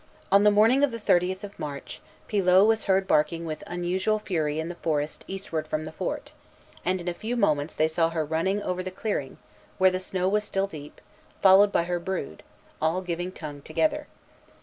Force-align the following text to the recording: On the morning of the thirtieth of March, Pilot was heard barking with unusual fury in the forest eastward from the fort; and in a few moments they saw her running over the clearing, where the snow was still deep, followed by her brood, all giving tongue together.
On 0.31 0.41
the 0.41 0.49
morning 0.49 0.83
of 0.83 0.89
the 0.89 0.99
thirtieth 0.99 1.43
of 1.43 1.59
March, 1.59 2.01
Pilot 2.27 2.65
was 2.65 2.85
heard 2.85 3.07
barking 3.07 3.45
with 3.45 3.63
unusual 3.67 4.17
fury 4.17 4.59
in 4.59 4.67
the 4.67 4.73
forest 4.81 5.23
eastward 5.27 5.67
from 5.67 5.85
the 5.85 5.91
fort; 5.91 6.31
and 6.83 6.99
in 6.99 7.07
a 7.07 7.13
few 7.13 7.35
moments 7.37 7.75
they 7.75 7.87
saw 7.87 8.09
her 8.09 8.25
running 8.25 8.63
over 8.63 8.81
the 8.81 8.89
clearing, 8.89 9.37
where 9.77 9.91
the 9.91 9.99
snow 9.99 10.27
was 10.27 10.43
still 10.43 10.65
deep, 10.65 11.01
followed 11.43 11.71
by 11.71 11.83
her 11.83 11.99
brood, 11.99 12.41
all 12.81 13.03
giving 13.03 13.31
tongue 13.31 13.61
together. 13.61 14.07